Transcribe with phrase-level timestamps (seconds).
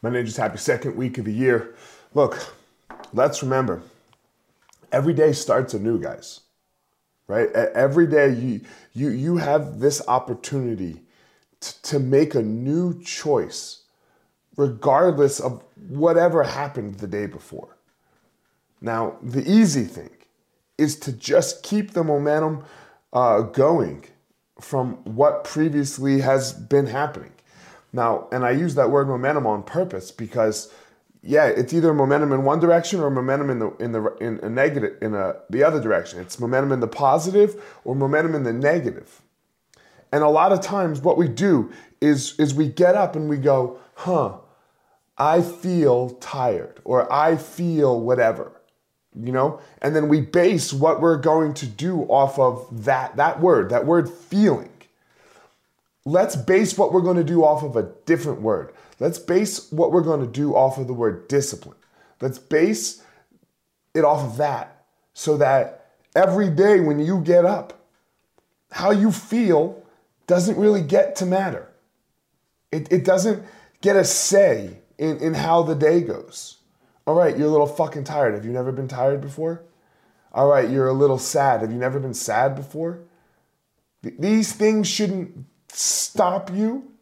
[0.00, 1.74] My ninjas, happy second week of the year.
[2.14, 2.54] Look,
[3.12, 3.82] let's remember,
[4.92, 6.40] every day starts anew, guys.
[7.26, 7.50] Right?
[7.52, 8.60] Every day you
[8.94, 11.02] you you have this opportunity
[11.60, 13.82] to, to make a new choice,
[14.56, 17.76] regardless of whatever happened the day before.
[18.80, 20.10] Now, the easy thing
[20.78, 22.64] is to just keep the momentum
[23.12, 24.04] uh, going
[24.60, 27.32] from what previously has been happening.
[27.92, 30.72] Now, and I use that word momentum on purpose because,
[31.22, 34.48] yeah, it's either momentum in one direction or momentum in the in the in a
[34.48, 36.20] negative in a the other direction.
[36.20, 39.22] It's momentum in the positive or momentum in the negative.
[40.12, 43.36] And a lot of times, what we do is is we get up and we
[43.38, 44.38] go, "Huh,
[45.16, 48.52] I feel tired," or "I feel whatever,"
[49.14, 53.40] you know, and then we base what we're going to do off of that that
[53.40, 54.70] word, that word feeling.
[56.08, 58.72] Let's base what we're going to do off of a different word.
[58.98, 61.76] Let's base what we're going to do off of the word discipline.
[62.22, 63.02] Let's base
[63.92, 67.84] it off of that so that every day when you get up,
[68.72, 69.84] how you feel
[70.26, 71.68] doesn't really get to matter.
[72.72, 73.44] It, it doesn't
[73.82, 76.56] get a say in, in how the day goes.
[77.06, 78.32] All right, you're a little fucking tired.
[78.32, 79.62] Have you never been tired before?
[80.32, 81.60] All right, you're a little sad.
[81.60, 83.00] Have you never been sad before?
[84.02, 86.92] These things shouldn't stop you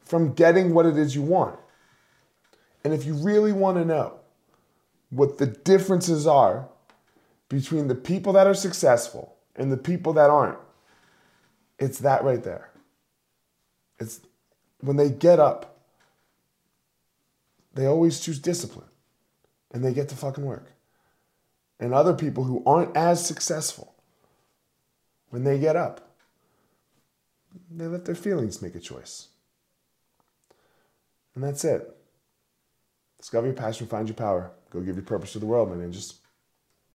[0.00, 1.58] from getting what it is you want.
[2.84, 4.20] And if you really want to know
[5.10, 6.68] what the differences are
[7.48, 10.58] between the people that are successful and the people that aren't,
[11.78, 12.70] it's that right there.
[13.98, 14.20] It's
[14.80, 15.80] when they get up,
[17.74, 18.88] they always choose discipline
[19.72, 20.72] and they get to fucking work.
[21.78, 23.94] And other people who aren't as successful,
[25.30, 26.15] when they get up,
[27.70, 29.28] they let their feelings make a choice.
[31.34, 31.96] And that's it.
[33.18, 34.52] Discover your passion, find your power.
[34.70, 36.14] Go give your purpose to the world, my ninjas.